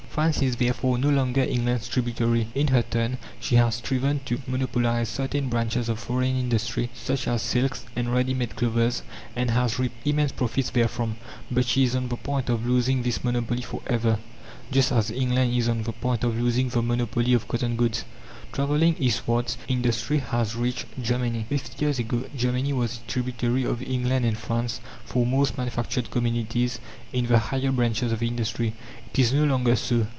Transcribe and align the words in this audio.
France 0.11 0.41
is 0.41 0.57
therefore 0.57 0.97
no 0.97 1.09
longer 1.09 1.39
England's 1.41 1.87
tributary. 1.87 2.45
In 2.53 2.67
her 2.67 2.81
turn 2.81 3.17
she 3.39 3.55
has 3.55 3.75
striven 3.75 4.19
to 4.25 4.41
monopolize 4.45 5.07
certain 5.07 5.47
branches 5.47 5.87
of 5.87 5.99
foreign 5.99 6.35
industry, 6.37 6.89
such 6.93 7.29
as 7.29 7.41
silks 7.41 7.85
and 7.95 8.11
ready 8.13 8.33
made 8.33 8.57
clothes, 8.57 9.03
and 9.37 9.51
has 9.51 9.79
reaped 9.79 10.05
immense 10.05 10.33
profits 10.33 10.69
therefrom; 10.71 11.15
but 11.49 11.65
she 11.65 11.85
is 11.85 11.95
on 11.95 12.09
the 12.09 12.17
point 12.17 12.49
of 12.49 12.65
losing 12.67 13.03
this 13.03 13.23
monopoly 13.23 13.61
for 13.61 13.81
ever, 13.87 14.19
just 14.69 14.91
as 14.91 15.11
England 15.11 15.55
is 15.55 15.69
on 15.69 15.83
the 15.83 15.93
point 15.93 16.25
of 16.25 16.37
losing 16.37 16.67
the 16.67 16.81
monopoly 16.81 17.31
of 17.33 17.47
cotton 17.47 17.77
goods. 17.77 18.03
Travelling 18.53 18.97
eastwards, 18.99 19.57
industry 19.69 20.17
has 20.17 20.57
reached 20.57 20.85
Germany. 21.01 21.45
Fifty 21.47 21.85
years 21.85 21.99
ago 21.99 22.25
Germany 22.35 22.73
was 22.73 22.97
a 22.99 23.09
tributary 23.09 23.63
of 23.63 23.81
England 23.81 24.25
and 24.25 24.37
France 24.37 24.81
for 25.05 25.25
most 25.25 25.57
manufactured 25.57 26.11
commodities 26.11 26.77
in 27.13 27.27
the 27.27 27.39
higher 27.39 27.71
branches 27.71 28.11
of 28.11 28.21
industry. 28.21 28.73
It 29.13 29.19
is 29.19 29.31
no 29.31 29.45
longer 29.45 29.77
so. 29.77 30.05